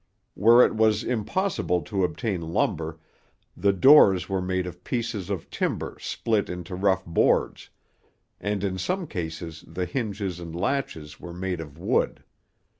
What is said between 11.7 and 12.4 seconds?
wood.